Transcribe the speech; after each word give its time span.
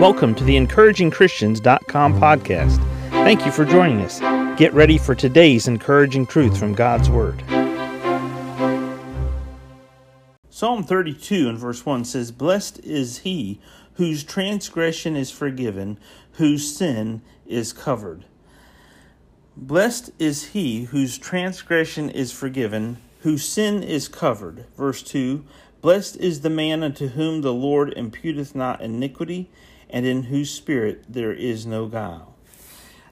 Welcome 0.00 0.34
to 0.34 0.44
the 0.44 0.56
encouragingchristians.com 0.56 2.20
podcast. 2.20 2.78
Thank 3.10 3.46
you 3.46 3.52
for 3.52 3.64
joining 3.64 4.00
us. 4.00 4.18
Get 4.58 4.74
ready 4.74 4.98
for 4.98 5.14
today's 5.14 5.68
encouraging 5.68 6.26
truth 6.26 6.58
from 6.58 6.74
God's 6.74 7.08
Word. 7.08 7.42
Psalm 10.50 10.82
32 10.82 11.48
and 11.48 11.56
verse 11.56 11.86
1 11.86 12.04
says, 12.04 12.32
Blessed 12.32 12.80
is 12.80 13.18
he 13.18 13.60
whose 13.94 14.24
transgression 14.24 15.14
is 15.14 15.30
forgiven, 15.30 15.98
whose 16.32 16.76
sin 16.76 17.22
is 17.46 17.72
covered. 17.72 18.24
Blessed 19.56 20.10
is 20.18 20.48
he 20.48 20.84
whose 20.86 21.16
transgression 21.16 22.10
is 22.10 22.32
forgiven, 22.32 22.98
whose 23.20 23.48
sin 23.48 23.84
is 23.84 24.08
covered. 24.08 24.66
Verse 24.76 25.04
2 25.04 25.44
Blessed 25.84 26.16
is 26.16 26.40
the 26.40 26.48
man 26.48 26.82
unto 26.82 27.08
whom 27.08 27.42
the 27.42 27.52
Lord 27.52 27.92
imputeth 27.94 28.54
not 28.54 28.80
iniquity, 28.80 29.50
and 29.90 30.06
in 30.06 30.22
whose 30.22 30.50
spirit 30.50 31.04
there 31.06 31.30
is 31.30 31.66
no 31.66 31.84
guile. 31.84 32.34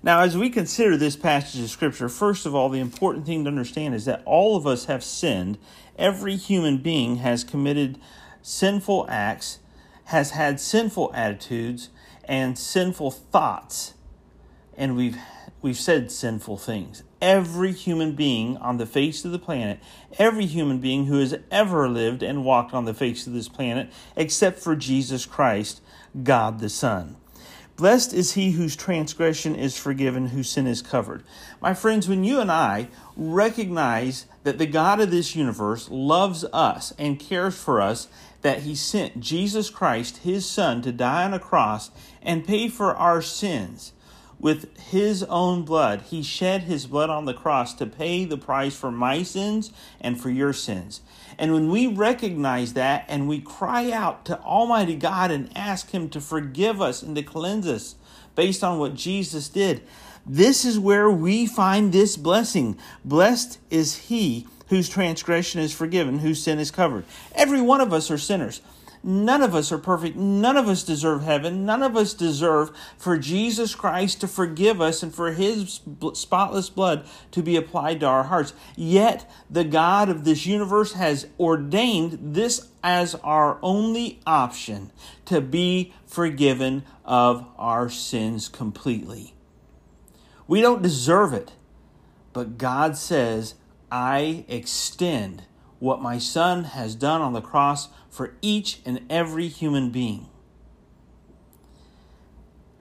Now, 0.03 0.21
as 0.21 0.39
we 0.39 0.49
consider 0.49 0.97
this 0.97 1.15
passage 1.15 1.61
of 1.63 1.69
Scripture, 1.69 2.09
first 2.09 2.47
of 2.47 2.55
all, 2.55 2.71
the 2.71 2.81
important 2.81 3.27
thing 3.27 3.45
to 3.45 3.51
understand 3.51 3.95
is 3.95 4.07
that 4.07 4.23
all 4.25 4.57
of 4.57 4.67
us 4.67 4.87
have 4.87 5.05
sinned. 5.05 5.59
Every 5.99 6.37
human 6.37 6.79
being 6.79 7.17
has 7.17 7.45
committed 7.45 7.99
sinful 8.41 9.05
acts, 9.07 9.59
has 10.05 10.31
had 10.31 10.59
sinful 10.59 11.13
attitudes, 11.15 11.91
and 12.25 12.59
sinful 12.59 13.11
thoughts, 13.11 13.93
and 14.79 14.97
we've 14.97 15.19
we've 15.63 15.79
said 15.79 16.11
sinful 16.11 16.59
things. 16.59 17.05
Every 17.21 17.73
human 17.73 18.13
being 18.13 18.57
on 18.59 18.77
the 18.77 18.87
face 18.87 19.25
of 19.25 19.33
the 19.33 19.39
planet, 19.39 19.81
every 20.19 20.47
human 20.47 20.79
being 20.79 21.07
who 21.07 21.21
has 21.21 21.39
ever 21.51 21.89
lived 21.89 22.23
and 22.23 22.45
walked 22.45 22.75
on 22.75 22.85
the 22.85 22.93
face 22.93 23.27
of 23.27 23.33
this 23.33 23.49
planet, 23.49 23.91
except 24.17 24.59
for 24.59 24.77
Jesus 24.77 25.25
Christ, 25.25 25.81
God 26.23 26.59
the 26.59 26.69
Son. 26.69 27.17
Blessed 27.77 28.13
is 28.13 28.35
he 28.35 28.51
whose 28.53 28.77
transgression 28.77 29.57
is 29.57 29.79
forgiven, 29.79 30.29
whose 30.29 30.51
sin 30.51 30.67
is 30.67 30.83
covered. 30.83 31.25
My 31.61 31.73
friends, 31.73 32.07
when 32.07 32.23
you 32.23 32.39
and 32.39 32.53
I 32.53 32.89
recognize 33.17 34.27
that 34.45 34.59
the 34.59 34.67
God 34.67 35.01
of 35.01 35.11
this 35.11 35.35
universe 35.35 35.89
loves 35.91 36.45
us 36.53 36.93
and 36.99 37.19
cares 37.19 37.59
for 37.59 37.81
us, 37.81 38.09
that 38.43 38.61
he 38.61 38.75
sent 38.75 39.21
Jesus 39.21 39.71
Christ, 39.71 40.19
his 40.19 40.45
Son, 40.45 40.83
to 40.83 40.93
die 40.93 41.25
on 41.25 41.33
a 41.33 41.39
cross 41.39 41.91
and 42.21 42.47
pay 42.47 42.69
for 42.69 42.95
our 42.95 43.23
sins, 43.23 43.93
with 44.43 44.77
his 44.77 45.23
own 45.23 45.63
blood. 45.63 46.03
He 46.03 46.23
shed 46.23 46.65
his 46.65 46.87
blood 46.87 47.09
on 47.09 47.25
the 47.25 47.33
cross 47.33 47.73
to 47.75 47.87
pay 47.87 48.27
the 48.27 48.37
price 48.37 48.77
for 48.77 48.91
my 48.91 49.23
sins 49.23 49.73
and 50.01 50.21
for 50.21 50.29
your 50.29 50.53
sins. 50.53 51.01
And 51.39 51.55
when 51.55 51.71
we 51.71 51.87
recognize 51.87 52.75
that 52.75 53.07
and 53.09 53.29
we 53.29 53.41
cry 53.41 53.91
out 53.91 54.25
to 54.27 54.39
Almighty 54.41 54.97
God 54.97 55.31
and 55.31 55.57
ask 55.57 55.91
him 55.91 56.11
to 56.11 56.21
forgive 56.21 56.83
us 56.83 57.03
and 57.03 57.17
to 57.17 57.23
cleanse 57.23 57.69
us 57.69 57.95
based 58.35 58.65
on 58.65 58.79
what 58.79 58.95
Jesus 58.95 59.49
did, 59.49 59.83
this 60.27 60.65
is 60.65 60.79
where 60.79 61.11
we 61.11 61.47
find 61.47 61.93
this 61.93 62.17
blessing. 62.17 62.77
Blessed 63.05 63.59
is 63.71 63.97
he 63.97 64.47
whose 64.69 64.89
transgression 64.89 65.61
is 65.61 65.73
forgiven, 65.73 66.19
whose 66.19 66.43
sin 66.43 66.59
is 66.59 66.71
covered. 66.71 67.05
Every 67.35 67.61
one 67.61 67.81
of 67.81 67.93
us 67.93 68.11
are 68.11 68.19
sinners. 68.19 68.61
None 69.05 69.43
of 69.43 69.55
us 69.55 69.73
are 69.73 69.79
perfect. 69.79 70.17
None 70.17 70.57
of 70.57 70.69
us 70.69 70.85
deserve 70.85 71.23
heaven. 71.25 71.67
None 71.67 71.83
of 71.83 71.97
us 71.97 72.15
deserve 72.15 72.71
for 72.97 73.19
Jesus 73.19 73.75
Christ 73.75 74.21
to 74.21 74.29
forgive 74.29 74.81
us 74.81 75.03
and 75.03 75.13
for 75.13 75.33
his 75.33 75.81
spotless 76.15 76.71
blood 76.71 77.05
to 77.33 77.43
be 77.43 77.57
applied 77.57 78.01
to 78.01 78.07
our 78.07 78.25
hearts. 78.25 78.53
Yet 78.77 79.29
the 79.51 79.65
God 79.65 80.09
of 80.09 80.25
this 80.25 80.47
universe 80.47 80.93
has 80.93 81.27
ordained 81.41 82.35
this 82.35 82.69
as 82.85 83.17
our 83.17 83.59
only 83.61 84.21
option 84.25 84.93
to 85.25 85.41
be 85.41 85.93
forgiven 86.07 86.85
of 87.05 87.45
our 87.59 87.89
sins 87.89 88.49
completely. 88.49 89.35
We 90.47 90.61
don't 90.61 90.83
deserve 90.83 91.33
it, 91.33 91.53
but 92.33 92.57
God 92.57 92.97
says, 92.97 93.55
I 93.91 94.45
extend 94.49 95.45
what 95.83 96.01
my 96.01 96.17
Son 96.17 96.63
has 96.63 96.95
done 96.95 97.21
on 97.21 97.33
the 97.33 97.41
cross 97.41 97.89
for 98.09 98.35
each 98.41 98.79
and 98.87 99.01
every 99.11 99.49
human 99.49 99.91
being. 99.91 100.29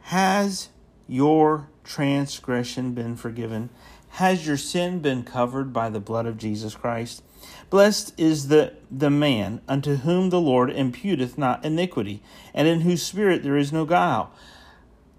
Has 0.01 0.69
your 1.07 1.67
transgression 1.83 2.93
been 2.93 3.15
forgiven? 3.15 3.71
Has 4.09 4.45
your 4.45 4.55
sin 4.55 4.99
been 4.99 5.23
covered 5.23 5.73
by 5.73 5.89
the 5.89 5.99
blood 5.99 6.27
of 6.27 6.37
Jesus 6.37 6.75
Christ? 6.75 7.23
Blessed 7.71 8.13
is 8.19 8.49
the, 8.49 8.73
the 8.91 9.09
man 9.09 9.61
unto 9.67 9.95
whom 9.95 10.29
the 10.29 10.39
Lord 10.39 10.69
imputeth 10.69 11.39
not 11.39 11.65
iniquity, 11.65 12.21
and 12.53 12.67
in 12.67 12.81
whose 12.81 13.01
spirit 13.01 13.41
there 13.41 13.57
is 13.57 13.73
no 13.73 13.83
guile. 13.83 14.31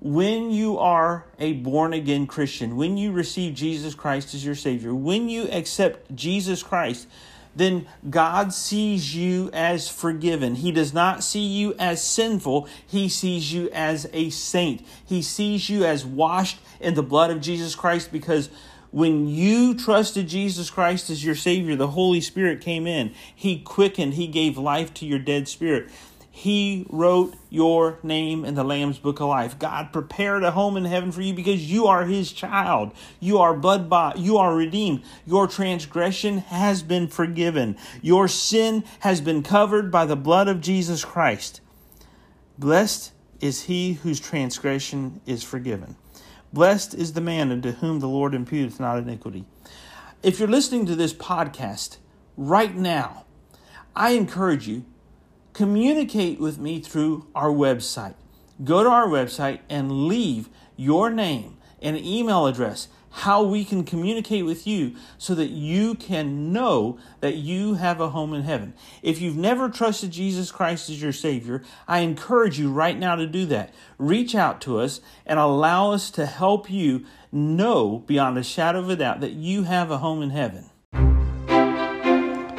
When 0.01 0.53
you 0.53 0.79
are 0.79 1.25
a 1.41 1.55
born 1.55 1.95
again 1.95 2.29
Christian, 2.29 2.77
when 2.77 2.97
you 2.97 3.11
receive 3.11 3.55
Jesus 3.55 3.97
Christ 3.97 4.35
as 4.35 4.45
your 4.45 4.55
Savior, 4.55 4.95
when 4.95 5.29
you 5.29 5.49
accept 5.51 6.15
Jesus 6.15 6.63
Christ, 6.63 7.09
then 7.55 7.87
God 8.09 8.53
sees 8.53 9.15
you 9.15 9.51
as 9.53 9.89
forgiven. 9.89 10.55
He 10.57 10.73
does 10.73 10.95
not 10.95 11.23
see 11.23 11.45
you 11.45 11.75
as 11.79 12.03
sinful. 12.03 12.69
He 12.87 13.09
sees 13.09 13.53
you 13.53 13.69
as 13.71 14.09
a 14.13 14.31
saint. 14.31 14.85
He 15.05 15.23
sees 15.23 15.69
you 15.69 15.85
as 15.85 16.05
washed 16.05 16.61
in 16.81 16.95
the 16.95 17.03
blood 17.03 17.31
of 17.31 17.41
Jesus 17.41 17.75
Christ 17.75 18.11
because 18.11 18.49
when 18.93 19.27
you 19.27 19.75
trusted 19.75 20.29
Jesus 20.29 20.69
Christ 20.69 21.09
as 21.09 21.25
your 21.25 21.35
Savior, 21.35 21.77
the 21.77 21.89
Holy 21.89 22.21
Spirit 22.21 22.61
came 22.61 22.87
in. 22.87 23.15
He 23.35 23.59
quickened, 23.59 24.15
He 24.15 24.27
gave 24.27 24.59
life 24.59 24.93
to 24.95 25.07
your 25.07 25.19
dead 25.19 25.49
spirit. 25.49 25.91
He 26.35 26.87
wrote 26.89 27.35
your 27.51 27.99
name 28.03 28.47
in 28.47 28.55
the 28.55 28.65
Lamb's 28.65 28.99
Book 28.99 29.21
of 29.21 29.29
Life. 29.29 29.59
God 29.59 29.93
prepared 29.93 30.43
a 30.43 30.53
home 30.53 30.79
in 30.79 30.87
heaven 30.87 31.13
for 31.13 31.21
you 31.21 31.35
because 31.35 31.71
you 31.71 31.87
are 31.87 32.07
His 32.07 32.33
child. 32.33 32.93
You 33.21 33.37
are 33.39 33.55
blood 33.55 33.91
bought. 33.91 34.17
You 34.17 34.39
are 34.39 34.57
redeemed. 34.57 35.03
Your 35.27 35.47
transgression 35.47 36.39
has 36.39 36.83
been 36.83 37.07
forgiven. 37.07 37.77
Your 38.01 38.29
sin 38.29 38.83
has 39.01 39.21
been 39.21 39.43
covered 39.43 39.93
by 39.93 40.07
the 40.07 40.17
blood 40.17 40.49
of 40.49 40.63
Jesus 40.63 41.05
Christ. 41.05 41.61
Blessed 42.59 43.13
is 43.43 43.65
he 43.65 43.93
whose 43.93 44.19
transgression 44.19 45.21
is 45.27 45.43
forgiven. 45.43 45.97
Blessed 46.51 46.95
is 46.95 47.13
the 47.13 47.21
man 47.21 47.53
unto 47.53 47.73
whom 47.73 48.01
the 48.01 48.09
Lord 48.09 48.33
imputeth 48.33 48.81
not 48.81 48.97
iniquity. 48.97 49.45
If 50.23 50.39
you're 50.39 50.49
listening 50.49 50.87
to 50.87 50.97
this 50.97 51.13
podcast 51.13 51.99
right 52.39 52.75
now, 52.75 53.27
I 53.95 54.13
encourage 54.13 54.67
you 54.67 54.87
communicate 55.53 56.41
with 56.41 56.59
me 56.59 56.81
through 56.81 57.27
our 57.35 57.51
website. 57.51 58.15
Go 58.65 58.83
to 58.83 58.89
our 58.89 59.07
website 59.07 59.61
and 59.69 60.07
leave 60.07 60.49
your 60.77 61.11
name 61.11 61.57
and 61.81 61.97
email 61.99 62.47
address, 62.47 62.89
how 63.11 63.43
we 63.43 63.65
can 63.65 63.85
communicate 63.85 64.45
with 64.45 64.67
you 64.67 64.95
so 65.19 65.35
that 65.35 65.51
you 65.51 65.95
can 65.95 66.53
know 66.53 66.99
that 67.21 67.35
you 67.35 67.75
have 67.75 68.01
a 68.01 68.11
home 68.11 68.33
in 68.33 68.43
heaven. 68.43 68.73
If 69.03 69.21
you've 69.21 69.37
never 69.37 69.69
trusted 69.69 70.13
Jesus 70.13 70.51
Christ 70.51 70.89
as 70.89 71.03
your 71.03 71.13
Savior, 71.13 71.63
I 71.87 72.01
encourage 72.01 72.59
you 72.59 72.71
right 72.71 72.99
now 72.99 73.17
to 73.17 73.27
do 73.27 73.45
that. 73.47 73.75
Reach 73.99 74.35
out 74.35 74.61
to 74.63 74.79
us 74.79 75.01
and 75.27 75.39
allow 75.39 75.93
us 75.93 76.11
to 76.13 76.25
help 76.25 76.71
you 76.71 77.05
know 77.31 77.99
beyond 78.07 78.39
a 78.39 78.43
shadow 78.43 78.79
of 78.79 78.89
a 78.89 78.97
doubt 78.97 79.21
that 79.21 79.33
you 79.33 79.65
have 79.65 79.91
a 79.91 79.99
home 79.99 80.23
in 80.23 80.31
heaven. 80.31 80.71